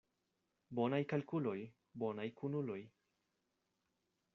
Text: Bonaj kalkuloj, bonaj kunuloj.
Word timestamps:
Bonaj 0.79 1.01
kalkuloj, 1.11 1.55
bonaj 2.05 2.29
kunuloj. 2.41 2.79